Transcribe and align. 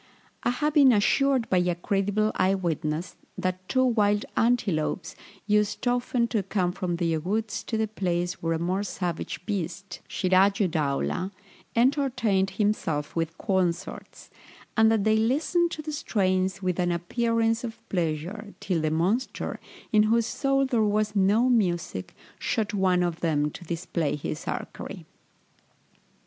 I 0.41 0.49
have 0.49 0.73
been 0.73 0.91
assured 0.93 1.47
by 1.47 1.59
a 1.59 1.75
credible 1.75 2.31
eye 2.33 2.55
witness, 2.55 3.17
that 3.37 3.69
two 3.69 3.85
wild 3.85 4.25
antelopes 4.35 5.15
used 5.45 5.87
often 5.87 6.27
to 6.29 6.41
come 6.41 6.71
from 6.71 6.95
their 6.95 7.19
woods 7.19 7.61
to 7.65 7.77
the 7.77 7.87
place 7.87 8.41
where 8.41 8.53
a 8.53 8.57
more 8.57 8.81
savage 8.81 9.45
beast, 9.45 9.99
Sirájuddaulah, 10.09 11.29
entertained 11.75 12.49
himself 12.49 13.15
with 13.15 13.37
concerts, 13.37 14.31
and 14.75 14.91
that 14.91 15.03
they 15.03 15.17
listened 15.17 15.69
to 15.69 15.83
the 15.83 15.93
strains 15.93 16.63
with 16.63 16.79
an 16.79 16.91
appearance 16.91 17.63
of 17.63 17.79
pleasure, 17.87 18.55
till 18.59 18.81
the 18.81 18.89
monster, 18.89 19.59
in 19.91 20.01
whose 20.09 20.25
soul 20.25 20.65
there 20.65 20.81
was 20.81 21.15
no 21.15 21.47
music, 21.47 22.15
shot 22.39 22.73
one 22.73 23.03
of 23.03 23.19
them 23.19 23.51
to 23.51 23.63
display 23.65 24.15
his 24.15 24.47
archery. 24.47 25.05